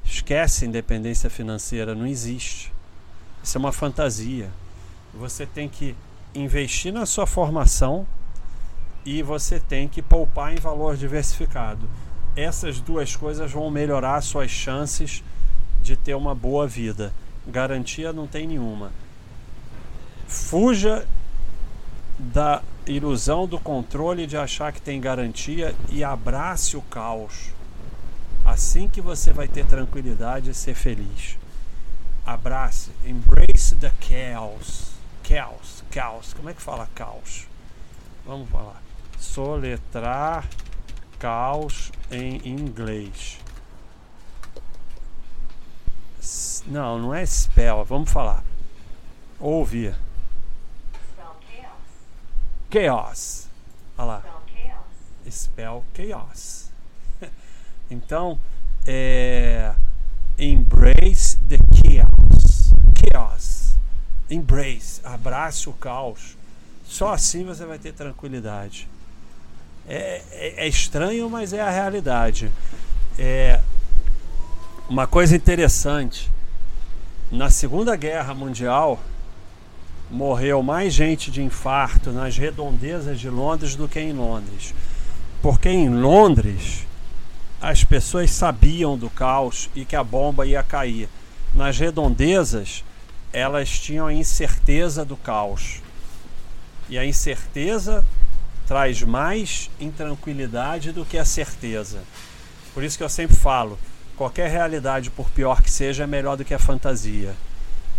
Esquece 0.04 0.66
independência 0.66 1.30
financeira, 1.30 1.94
não 1.94 2.08
existe. 2.08 2.74
Isso 3.44 3.58
é 3.58 3.60
uma 3.60 3.72
fantasia. 3.72 4.50
Você 5.14 5.46
tem 5.46 5.70
que 5.70 5.96
investir 6.34 6.94
na 6.94 7.06
sua 7.06 7.28
formação 7.28 8.08
e 9.06 9.22
você 9.22 9.60
tem 9.60 9.88
que 9.88 10.02
poupar 10.02 10.54
em 10.54 10.60
valor 10.60 10.96
diversificado. 10.96 11.90
Essas 12.36 12.80
duas 12.80 13.16
coisas 13.16 13.52
vão 13.52 13.70
melhorar 13.70 14.22
suas 14.22 14.50
chances 14.50 15.24
de 15.82 15.96
ter 15.96 16.16
uma 16.16 16.34
boa 16.34 16.68
vida. 16.68 17.14
Garantia 17.48 18.14
não 18.14 18.28
tem 18.28 18.48
nenhuma. 18.48 18.92
Fuja 20.28 21.06
da 22.20 22.62
ilusão 22.86 23.48
do 23.48 23.58
controle 23.58 24.28
de 24.28 24.36
achar 24.36 24.74
que 24.74 24.82
tem 24.82 25.00
garantia 25.00 25.74
e 25.90 26.04
abrace 26.04 26.76
o 26.76 26.82
caos. 26.82 27.52
Assim 28.46 28.90
que 28.90 29.00
você 29.00 29.32
vai 29.32 29.48
ter 29.48 29.66
tranquilidade 29.66 30.50
e 30.50 30.54
ser 30.54 30.74
feliz. 30.74 31.38
Abrace, 32.26 32.92
embrace 33.06 33.76
the 33.76 33.92
chaos. 34.02 34.92
Chaos, 35.24 35.84
caos. 35.90 36.34
Como 36.34 36.50
é 36.50 36.54
que 36.54 36.62
fala 36.62 36.88
caos? 36.94 37.48
Vamos 38.26 38.50
falar. 38.50 38.82
Soletrar 39.18 40.46
caos 41.18 41.92
em 42.12 42.48
inglês. 42.48 43.40
Não, 46.68 47.00
não 47.00 47.14
é 47.14 47.26
spell. 47.26 47.86
Vamos 47.86 48.12
falar. 48.12 48.44
Ouvir. 49.40 49.96
Chaos. 52.72 53.48
Olha 53.98 54.06
lá. 54.06 54.22
Spell 54.22 54.42
chaos. 55.26 55.36
Spell 55.36 55.84
chaos. 55.96 56.70
então, 57.90 58.40
é. 58.86 59.74
Embrace 60.38 61.38
the 61.50 61.58
chaos. 61.74 62.74
Chaos. 63.12 63.74
Embrace. 64.30 65.02
Abrace 65.04 65.68
o 65.68 65.74
caos. 65.74 66.38
Só 66.86 67.14
assim 67.14 67.44
você 67.44 67.66
vai 67.66 67.78
ter 67.78 67.94
tranquilidade. 67.94 68.88
É, 69.88 70.22
é- 70.32 70.66
é 70.66 70.68
estranho, 70.68 71.30
mas 71.30 71.52
é 71.54 71.62
a 71.62 71.70
realidade. 71.70 72.52
É 73.18 73.60
uma 74.88 75.06
coisa 75.08 75.36
interessante. 75.36 76.32
Na 77.32 77.50
Segunda 77.50 77.96
Guerra 77.96 78.34
Mundial, 78.34 79.00
morreu 80.10 80.64
mais 80.64 80.94
gente 80.94 81.30
de 81.30 81.42
infarto 81.42 82.12
nas 82.12 82.38
redondezas 82.38 83.20
de 83.20 83.30
Londres 83.30 83.76
do 83.76 83.88
que 83.88 84.00
em 84.00 84.14
Londres. 84.14 84.74
Porque 85.42 85.70
em 85.70 85.90
Londres 85.90 86.88
as 87.62 87.84
pessoas 87.84 88.32
sabiam 88.32 88.98
do 88.98 89.10
caos 89.10 89.70
e 89.76 89.86
que 89.86 89.96
a 89.96 90.04
bomba 90.04 90.48
ia 90.48 90.64
cair. 90.64 91.10
Nas 91.54 91.78
redondezas 91.78 92.84
elas 93.32 93.70
tinham 93.80 94.08
a 94.08 94.14
incerteza 94.14 95.06
do 95.06 95.16
caos. 95.16 95.82
E 96.90 96.98
a 96.98 97.06
incerteza 97.06 98.04
traz 98.66 99.02
mais 99.04 99.70
intranquilidade 99.80 100.92
do 100.92 101.06
que 101.06 101.18
a 101.18 101.26
certeza. 101.26 102.00
Por 102.74 102.84
isso 102.84 102.98
que 102.98 103.04
eu 103.04 103.10
sempre 103.10 103.36
falo, 103.36 103.78
qualquer 104.16 104.50
realidade, 104.50 105.10
por 105.10 105.30
pior 105.30 105.62
que 105.62 105.70
seja, 105.72 106.04
é 106.04 106.08
melhor 106.08 106.36
do 106.36 106.46
que 106.46 106.54
a 106.54 106.60
fantasia. 106.60 107.36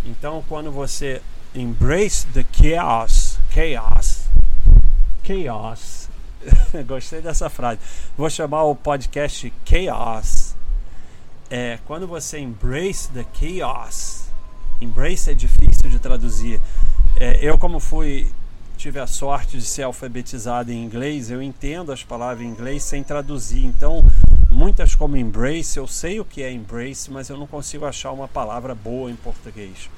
Então, 0.05 0.43
quando 0.47 0.71
você 0.71 1.21
embrace 1.53 2.25
the 2.33 2.45
chaos, 2.51 3.37
chaos, 3.53 4.25
chaos. 5.23 6.09
Gostei 6.87 7.21
dessa 7.21 7.49
frase. 7.49 7.79
Vou 8.17 8.29
chamar 8.29 8.63
o 8.63 8.75
podcast 8.75 9.51
Chaos. 9.65 10.55
É, 11.49 11.77
quando 11.85 12.07
você 12.07 12.39
embrace 12.39 13.09
the 13.09 13.25
chaos, 13.33 14.23
embrace 14.79 15.29
é 15.29 15.33
difícil 15.33 15.89
de 15.89 15.99
traduzir. 15.99 16.61
É, 17.17 17.37
eu, 17.41 17.57
como 17.57 17.79
fui, 17.79 18.31
tive 18.77 18.99
a 18.99 19.05
sorte 19.05 19.57
de 19.57 19.65
ser 19.65 19.83
alfabetizado 19.83 20.71
em 20.71 20.81
inglês, 20.83 21.29
eu 21.29 21.41
entendo 21.41 21.91
as 21.91 22.01
palavras 22.01 22.41
em 22.41 22.49
inglês 22.49 22.81
sem 22.83 23.03
traduzir. 23.03 23.65
Então, 23.65 24.01
muitas 24.49 24.95
como 24.95 25.17
embrace, 25.17 25.77
eu 25.77 25.85
sei 25.85 26.21
o 26.21 26.25
que 26.25 26.41
é 26.41 26.51
embrace, 26.51 27.11
mas 27.11 27.27
eu 27.27 27.37
não 27.37 27.45
consigo 27.45 27.85
achar 27.85 28.11
uma 28.13 28.29
palavra 28.29 28.73
boa 28.73 29.11
em 29.11 29.15
português. 29.17 29.89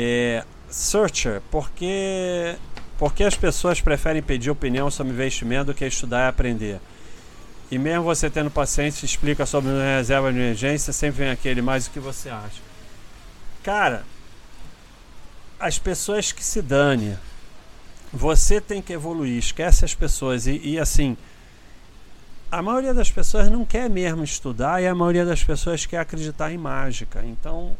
É, 0.00 0.44
searcher, 0.70 1.42
porque 1.50 2.56
porque 2.98 3.24
as 3.24 3.36
pessoas 3.36 3.80
preferem 3.80 4.22
pedir 4.22 4.50
opinião 4.50 4.90
sobre 4.90 5.12
investimento 5.12 5.66
do 5.66 5.74
que 5.74 5.84
estudar 5.84 6.26
e 6.26 6.28
aprender. 6.28 6.80
E 7.70 7.78
mesmo 7.78 8.04
você 8.04 8.30
tendo 8.30 8.50
paciência, 8.50 9.04
explica 9.04 9.44
sobre 9.44 9.70
reserva 9.70 10.32
de 10.32 10.38
emergência, 10.38 10.92
sempre 10.92 11.24
vem 11.24 11.30
aquele 11.30 11.60
mais 11.60 11.86
o 11.86 11.90
que 11.90 12.00
você 12.00 12.28
acha. 12.28 12.60
Cara, 13.62 14.04
as 15.58 15.78
pessoas 15.78 16.32
que 16.32 16.44
se 16.44 16.62
dane. 16.62 17.16
Você 18.12 18.60
tem 18.60 18.80
que 18.80 18.92
evoluir, 18.92 19.36
esquece 19.36 19.84
as 19.84 19.94
pessoas. 19.94 20.46
E, 20.46 20.58
e 20.64 20.78
assim, 20.78 21.16
a 22.50 22.62
maioria 22.62 22.94
das 22.94 23.10
pessoas 23.10 23.50
não 23.50 23.64
quer 23.64 23.90
mesmo 23.90 24.24
estudar 24.24 24.82
e 24.82 24.86
a 24.86 24.94
maioria 24.94 25.24
das 25.24 25.44
pessoas 25.44 25.84
quer 25.84 25.98
acreditar 25.98 26.52
em 26.52 26.56
mágica. 26.56 27.22
Então, 27.24 27.76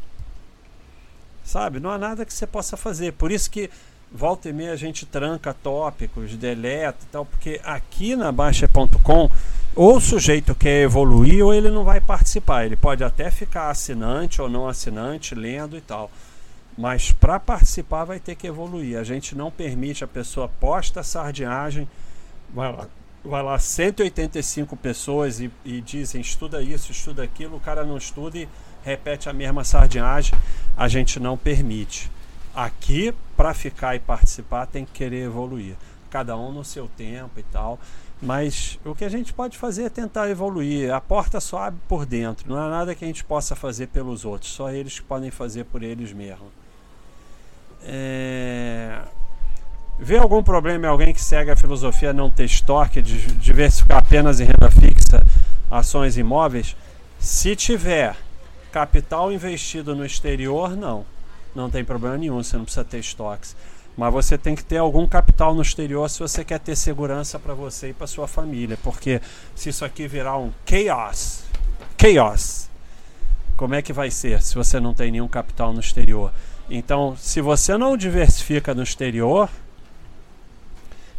sabe, 1.49 1.79
não 1.79 1.89
há 1.89 1.97
nada 1.97 2.25
que 2.25 2.33
você 2.33 2.45
possa 2.45 2.77
fazer. 2.77 3.13
Por 3.13 3.31
isso 3.31 3.49
que 3.49 3.69
volta 4.11 4.49
e 4.49 4.53
meia 4.53 4.73
a 4.73 4.75
gente 4.75 5.05
tranca 5.05 5.53
tópicos, 5.53 6.35
deleta 6.35 6.99
e 7.03 7.07
tal, 7.07 7.25
porque 7.25 7.59
aqui 7.63 8.15
na 8.15 8.31
Baixa.com 8.31 9.29
ou 9.75 9.97
o 9.97 10.01
sujeito 10.01 10.55
quer 10.55 10.83
evoluir 10.83 11.45
ou 11.45 11.53
ele 11.53 11.69
não 11.69 11.83
vai 11.83 11.99
participar. 12.01 12.65
Ele 12.65 12.75
pode 12.75 13.03
até 13.03 13.29
ficar 13.31 13.69
assinante 13.69 14.41
ou 14.41 14.49
não 14.49 14.67
assinante, 14.67 15.35
lendo 15.35 15.77
e 15.77 15.81
tal. 15.81 16.11
Mas 16.77 17.11
para 17.11 17.39
participar 17.39 18.05
vai 18.05 18.19
ter 18.19 18.35
que 18.35 18.47
evoluir. 18.47 18.97
A 18.97 19.03
gente 19.03 19.35
não 19.35 19.51
permite 19.51 20.03
a 20.03 20.07
pessoa 20.07 20.47
posta 20.47 21.03
sardinhagem, 21.03 21.87
vai 22.53 22.71
lá, 22.71 22.87
vai 23.23 23.43
lá 23.43 23.59
185 23.59 24.75
pessoas 24.77 25.39
e, 25.39 25.51
e 25.65 25.81
dizem 25.81 26.21
estuda 26.21 26.61
isso, 26.61 26.91
estuda 26.91 27.23
aquilo, 27.23 27.57
o 27.57 27.59
cara 27.59 27.83
não 27.83 27.97
estuda 27.97 28.37
e 28.37 28.47
repete 28.83 29.29
a 29.29 29.33
mesma 29.33 29.63
sardinhagem. 29.63 30.37
A 30.75 30.87
gente 30.87 31.19
não 31.19 31.37
permite. 31.37 32.09
Aqui, 32.55 33.13
para 33.37 33.53
ficar 33.53 33.95
e 33.95 33.99
participar, 33.99 34.65
tem 34.65 34.85
que 34.85 34.91
querer 34.91 35.25
evoluir. 35.25 35.75
Cada 36.09 36.35
um 36.35 36.51
no 36.51 36.63
seu 36.63 36.87
tempo 36.87 37.39
e 37.39 37.43
tal. 37.43 37.79
Mas 38.21 38.77
o 38.83 38.93
que 38.93 39.05
a 39.05 39.09
gente 39.09 39.31
pode 39.31 39.57
fazer 39.57 39.83
é 39.83 39.89
tentar 39.89 40.29
evoluir. 40.29 40.93
A 40.93 40.99
porta 40.99 41.39
só 41.39 41.59
abre 41.63 41.79
por 41.87 42.05
dentro. 42.05 42.49
Não 42.49 42.57
há 42.57 42.69
nada 42.69 42.93
que 42.93 43.05
a 43.05 43.07
gente 43.07 43.23
possa 43.23 43.55
fazer 43.55 43.87
pelos 43.87 44.25
outros. 44.25 44.51
Só 44.51 44.71
eles 44.71 44.99
que 44.99 45.05
podem 45.05 45.31
fazer 45.31 45.63
por 45.65 45.83
eles 45.83 46.11
mesmos. 46.11 46.49
É... 47.83 48.99
Vê 49.97 50.17
algum 50.17 50.41
problema 50.41 50.85
em 50.85 50.89
alguém 50.89 51.13
que 51.13 51.21
segue 51.21 51.51
a 51.51 51.55
filosofia 51.55 52.13
não 52.13 52.29
ter 52.29 52.45
estoque, 52.45 53.01
de 53.01 53.33
diversificar 53.33 53.97
apenas 53.97 54.39
em 54.39 54.45
renda 54.45 54.71
fixa, 54.71 55.21
ações 55.69 56.17
imóveis? 56.17 56.75
Se 57.19 57.53
tiver 57.53 58.15
capital 58.71 59.31
investido 59.31 59.95
no 59.95 60.05
exterior, 60.05 60.75
não. 60.75 61.05
Não 61.55 61.69
tem 61.69 61.83
problema 61.83 62.17
nenhum, 62.17 62.43
você 62.43 62.57
não 62.57 62.63
precisa 62.63 62.85
ter 62.85 62.99
estoques. 62.99 63.55
Mas 63.97 64.13
você 64.13 64.37
tem 64.37 64.55
que 64.55 64.63
ter 64.63 64.77
algum 64.77 65.05
capital 65.05 65.53
no 65.53 65.61
exterior 65.61 66.09
se 66.09 66.19
você 66.19 66.45
quer 66.45 66.59
ter 66.59 66.75
segurança 66.75 67.37
para 67.37 67.53
você 67.53 67.89
e 67.89 67.93
para 67.93 68.07
sua 68.07 68.27
família. 68.27 68.77
Porque 68.81 69.21
se 69.55 69.69
isso 69.69 69.83
aqui 69.83 70.07
virar 70.07 70.37
um 70.37 70.51
chaos, 70.65 71.41
chaos, 71.99 72.69
como 73.57 73.75
é 73.75 73.81
que 73.81 73.91
vai 73.91 74.09
ser 74.09 74.41
se 74.41 74.55
você 74.55 74.79
não 74.79 74.93
tem 74.93 75.11
nenhum 75.11 75.27
capital 75.27 75.73
no 75.73 75.81
exterior? 75.81 76.31
Então, 76.69 77.17
se 77.17 77.41
você 77.41 77.77
não 77.77 77.97
diversifica 77.97 78.73
no 78.73 78.83
exterior, 78.83 79.49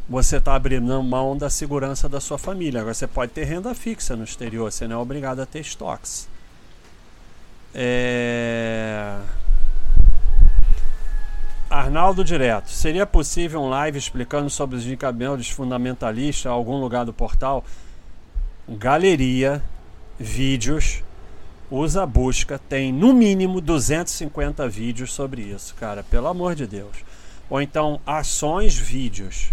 você 0.09 0.39
está 0.39 0.55
abrindo 0.55 1.03
mão 1.03 1.37
da 1.37 1.51
segurança 1.51 2.09
da 2.09 2.21
sua 2.21 2.39
família. 2.39 2.81
Agora, 2.81 2.95
você 2.95 3.07
pode 3.07 3.33
ter 3.33 3.45
renda 3.45 3.75
fixa 3.75 4.17
no 4.17 4.25
exterior, 4.25 4.73
você 4.73 4.89
não 4.89 4.97
é 4.97 4.99
obrigado 4.99 5.41
a 5.41 5.47
ter 5.47 5.61
estoques. 5.61 6.29
É... 7.75 9.19
Arnaldo 11.71 12.25
Direto, 12.25 12.69
seria 12.69 13.07
possível 13.07 13.63
um 13.63 13.69
live 13.69 13.97
explicando 13.97 14.51
sobre 14.51 14.77
os 14.77 14.85
indicadores 14.85 15.49
fundamentalistas 15.51 16.47
em 16.47 16.49
algum 16.55 16.81
lugar 16.81 17.05
do 17.05 17.13
portal? 17.13 17.65
Galeria, 18.69 19.63
vídeos, 20.19 21.05
usa 21.71 22.03
a 22.03 22.07
busca, 22.07 22.59
tem 22.59 22.93
no 22.93 23.13
mínimo 23.13 23.61
250 23.61 24.69
vídeos 24.69 25.13
sobre 25.13 25.43
isso, 25.43 25.75
cara, 25.77 26.03
pelo 26.03 26.27
amor 26.27 26.57
de 26.57 26.67
Deus. 26.67 26.97
Ou 27.49 27.63
então 27.63 28.01
ações, 28.05 28.77
vídeos. 28.77 29.53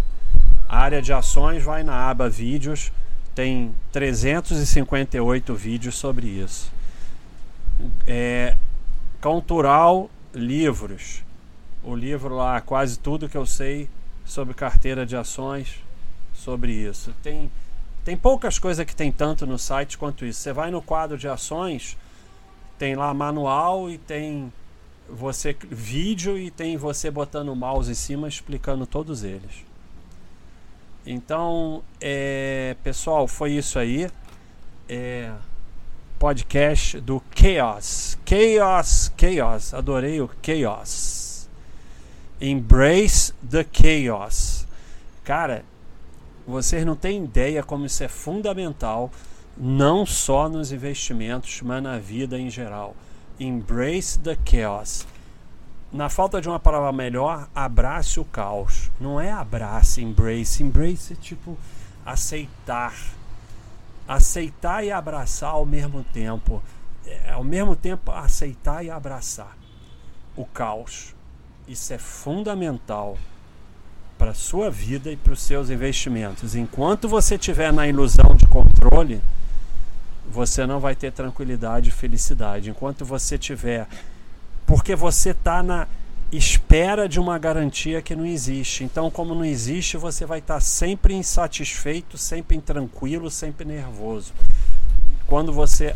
A 0.67 0.79
área 0.79 1.01
de 1.01 1.13
ações 1.13 1.63
vai 1.63 1.83
na 1.83 2.09
aba 2.09 2.27
vídeos, 2.27 2.91
tem 3.35 3.73
358 3.91 5.53
vídeos 5.53 5.95
sobre 5.95 6.25
isso. 6.25 6.76
É, 8.05 8.55
cultural, 9.21 10.09
livros 10.33 11.23
o 11.87 11.95
livro 11.95 12.35
lá, 12.35 12.59
quase 12.59 12.99
tudo 12.99 13.29
que 13.29 13.37
eu 13.37 13.45
sei 13.45 13.89
sobre 14.25 14.53
carteira 14.53 15.05
de 15.05 15.15
ações, 15.15 15.81
sobre 16.33 16.73
isso. 16.73 17.13
Tem, 17.23 17.49
tem 18.03 18.17
poucas 18.17 18.59
coisas 18.59 18.85
que 18.85 18.95
tem 18.95 19.09
tanto 19.09 19.45
no 19.47 19.57
site 19.57 19.97
quanto 19.97 20.25
isso. 20.25 20.41
Você 20.41 20.51
vai 20.51 20.69
no 20.69 20.81
quadro 20.81 21.17
de 21.17 21.29
ações, 21.29 21.97
tem 22.77 22.95
lá 22.95 23.13
manual 23.13 23.89
e 23.89 23.97
tem 23.97 24.51
você 25.09 25.55
vídeo 25.71 26.37
e 26.37 26.51
tem 26.51 26.75
você 26.75 27.09
botando 27.09 27.47
o 27.49 27.55
mouse 27.55 27.89
em 27.89 27.95
cima 27.95 28.27
explicando 28.27 28.85
todos 28.85 29.23
eles. 29.23 29.65
Então, 31.05 31.81
é, 32.01 32.75
pessoal, 32.83 33.29
foi 33.29 33.53
isso 33.53 33.79
aí. 33.79 34.11
É, 34.89 35.31
podcast 36.17 36.99
do 36.99 37.21
Chaos. 37.35 38.17
Chaos, 38.25 39.11
Chaos. 39.17 39.73
Adorei 39.73 40.19
o 40.19 40.29
Chaos. 40.43 41.49
Embrace 42.39 43.33
the 43.49 43.65
chaos. 43.71 44.67
Cara, 45.23 45.65
vocês 46.47 46.85
não 46.85 46.95
têm 46.95 47.23
ideia 47.23 47.63
como 47.63 47.85
isso 47.85 48.03
é 48.03 48.07
fundamental, 48.07 49.11
não 49.57 50.05
só 50.05 50.47
nos 50.47 50.71
investimentos, 50.71 51.61
mas 51.63 51.81
na 51.81 51.97
vida 51.97 52.37
em 52.37 52.49
geral. 52.49 52.95
Embrace 53.39 54.19
the 54.19 54.37
chaos. 54.45 55.05
Na 55.91 56.09
falta 56.09 56.39
de 56.39 56.47
uma 56.47 56.59
palavra 56.59 56.91
melhor, 56.91 57.47
abrace 57.55 58.19
o 58.19 58.25
caos. 58.25 58.91
Não 58.99 59.19
é 59.19 59.31
abrace, 59.31 60.01
embrace. 60.01 60.61
Embrace 60.61 61.13
é 61.13 61.15
tipo 61.15 61.57
aceitar. 62.05 62.93
Aceitar 64.07 64.83
e 64.83 64.91
abraçar 64.91 65.51
ao 65.51 65.65
mesmo 65.65 66.03
tempo. 66.13 66.63
É, 67.05 67.31
ao 67.31 67.43
mesmo 67.43 67.75
tempo, 67.75 68.11
aceitar 68.11 68.83
e 68.83 68.89
abraçar 68.89 69.57
o 70.35 70.45
caos. 70.45 71.15
Isso 71.67 71.93
é 71.93 71.97
fundamental 71.97 73.17
para 74.17 74.31
a 74.31 74.33
sua 74.33 74.69
vida 74.69 75.11
e 75.11 75.17
para 75.17 75.33
os 75.33 75.41
seus 75.41 75.69
investimentos. 75.69 76.55
Enquanto 76.55 77.07
você 77.07 77.35
estiver 77.35 77.71
na 77.71 77.87
ilusão 77.87 78.35
de 78.35 78.47
controle, 78.47 79.21
você 80.29 80.65
não 80.65 80.79
vai 80.79 80.95
ter 80.95 81.11
tranquilidade 81.11 81.89
e 81.89 81.91
felicidade. 81.91 82.69
Enquanto 82.69 83.05
você 83.05 83.37
tiver. 83.37 83.87
Porque 84.65 84.95
você 84.95 85.29
está 85.29 85.63
na 85.63 85.87
espera 86.31 87.07
de 87.07 87.19
uma 87.19 87.37
garantia 87.37 88.01
que 88.01 88.15
não 88.15 88.25
existe. 88.25 88.83
Então, 88.83 89.09
como 89.09 89.33
não 89.33 89.45
existe, 89.45 89.97
você 89.97 90.25
vai 90.25 90.39
estar 90.39 90.59
sempre 90.59 91.13
insatisfeito, 91.13 92.17
sempre 92.17 92.57
intranquilo, 92.57 93.31
sempre 93.31 93.65
nervoso. 93.65 94.33
Quando 95.25 95.53
você 95.53 95.95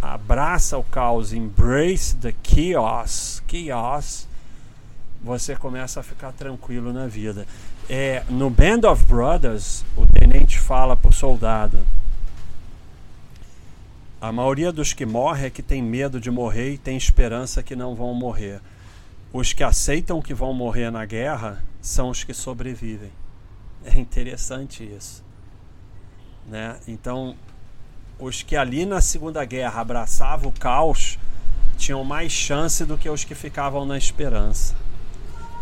abraça 0.00 0.76
o 0.78 0.84
caos, 0.84 1.32
embrace 1.32 2.16
the 2.16 2.34
chaos, 2.42 3.42
chaos, 3.46 4.26
você 5.22 5.54
começa 5.54 6.00
a 6.00 6.02
ficar 6.02 6.32
tranquilo 6.32 6.92
na 6.92 7.06
vida. 7.06 7.46
É, 7.88 8.24
no 8.28 8.50
Band 8.50 8.88
of 8.90 9.04
Brothers, 9.04 9.84
o 9.96 10.06
tenente 10.06 10.58
fala 10.58 10.96
para 10.96 11.10
o 11.10 11.12
soldado 11.12 11.78
a 14.22 14.30
maioria 14.30 14.70
dos 14.70 14.92
que 14.92 15.04
morre 15.04 15.48
é 15.48 15.50
que 15.50 15.64
tem 15.64 15.82
medo 15.82 16.20
de 16.20 16.30
morrer 16.30 16.74
e 16.74 16.78
tem 16.78 16.96
esperança 16.96 17.60
que 17.60 17.74
não 17.74 17.92
vão 17.92 18.14
morrer. 18.14 18.60
Os 19.32 19.52
que 19.52 19.64
aceitam 19.64 20.20
que 20.20 20.34
vão 20.34 20.52
morrer 20.52 20.90
na 20.90 21.06
guerra 21.06 21.64
são 21.80 22.10
os 22.10 22.22
que 22.22 22.34
sobrevivem. 22.34 23.10
É 23.84 23.98
interessante 23.98 24.84
isso. 24.84 25.24
Né? 26.46 26.78
Então, 26.86 27.34
os 28.18 28.42
que 28.42 28.56
ali 28.56 28.84
na 28.84 29.00
Segunda 29.00 29.44
Guerra 29.44 29.80
abraçavam 29.80 30.50
o 30.50 30.52
caos 30.52 31.18
tinham 31.76 32.04
mais 32.04 32.30
chance 32.30 32.84
do 32.84 32.96
que 32.96 33.08
os 33.08 33.24
que 33.24 33.34
ficavam 33.34 33.84
na 33.84 33.98
esperança. 33.98 34.74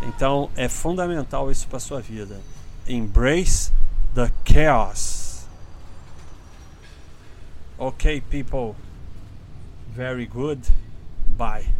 Então, 0.02 0.50
é 0.56 0.68
fundamental 0.68 1.50
isso 1.50 1.66
para 1.68 1.78
sua 1.78 2.00
vida. 2.00 2.40
Embrace 2.88 3.72
the 4.14 4.30
chaos. 4.44 5.46
Okay, 7.78 8.20
people. 8.20 8.74
Very 9.94 10.26
good. 10.26 10.60
Bye. 11.36 11.79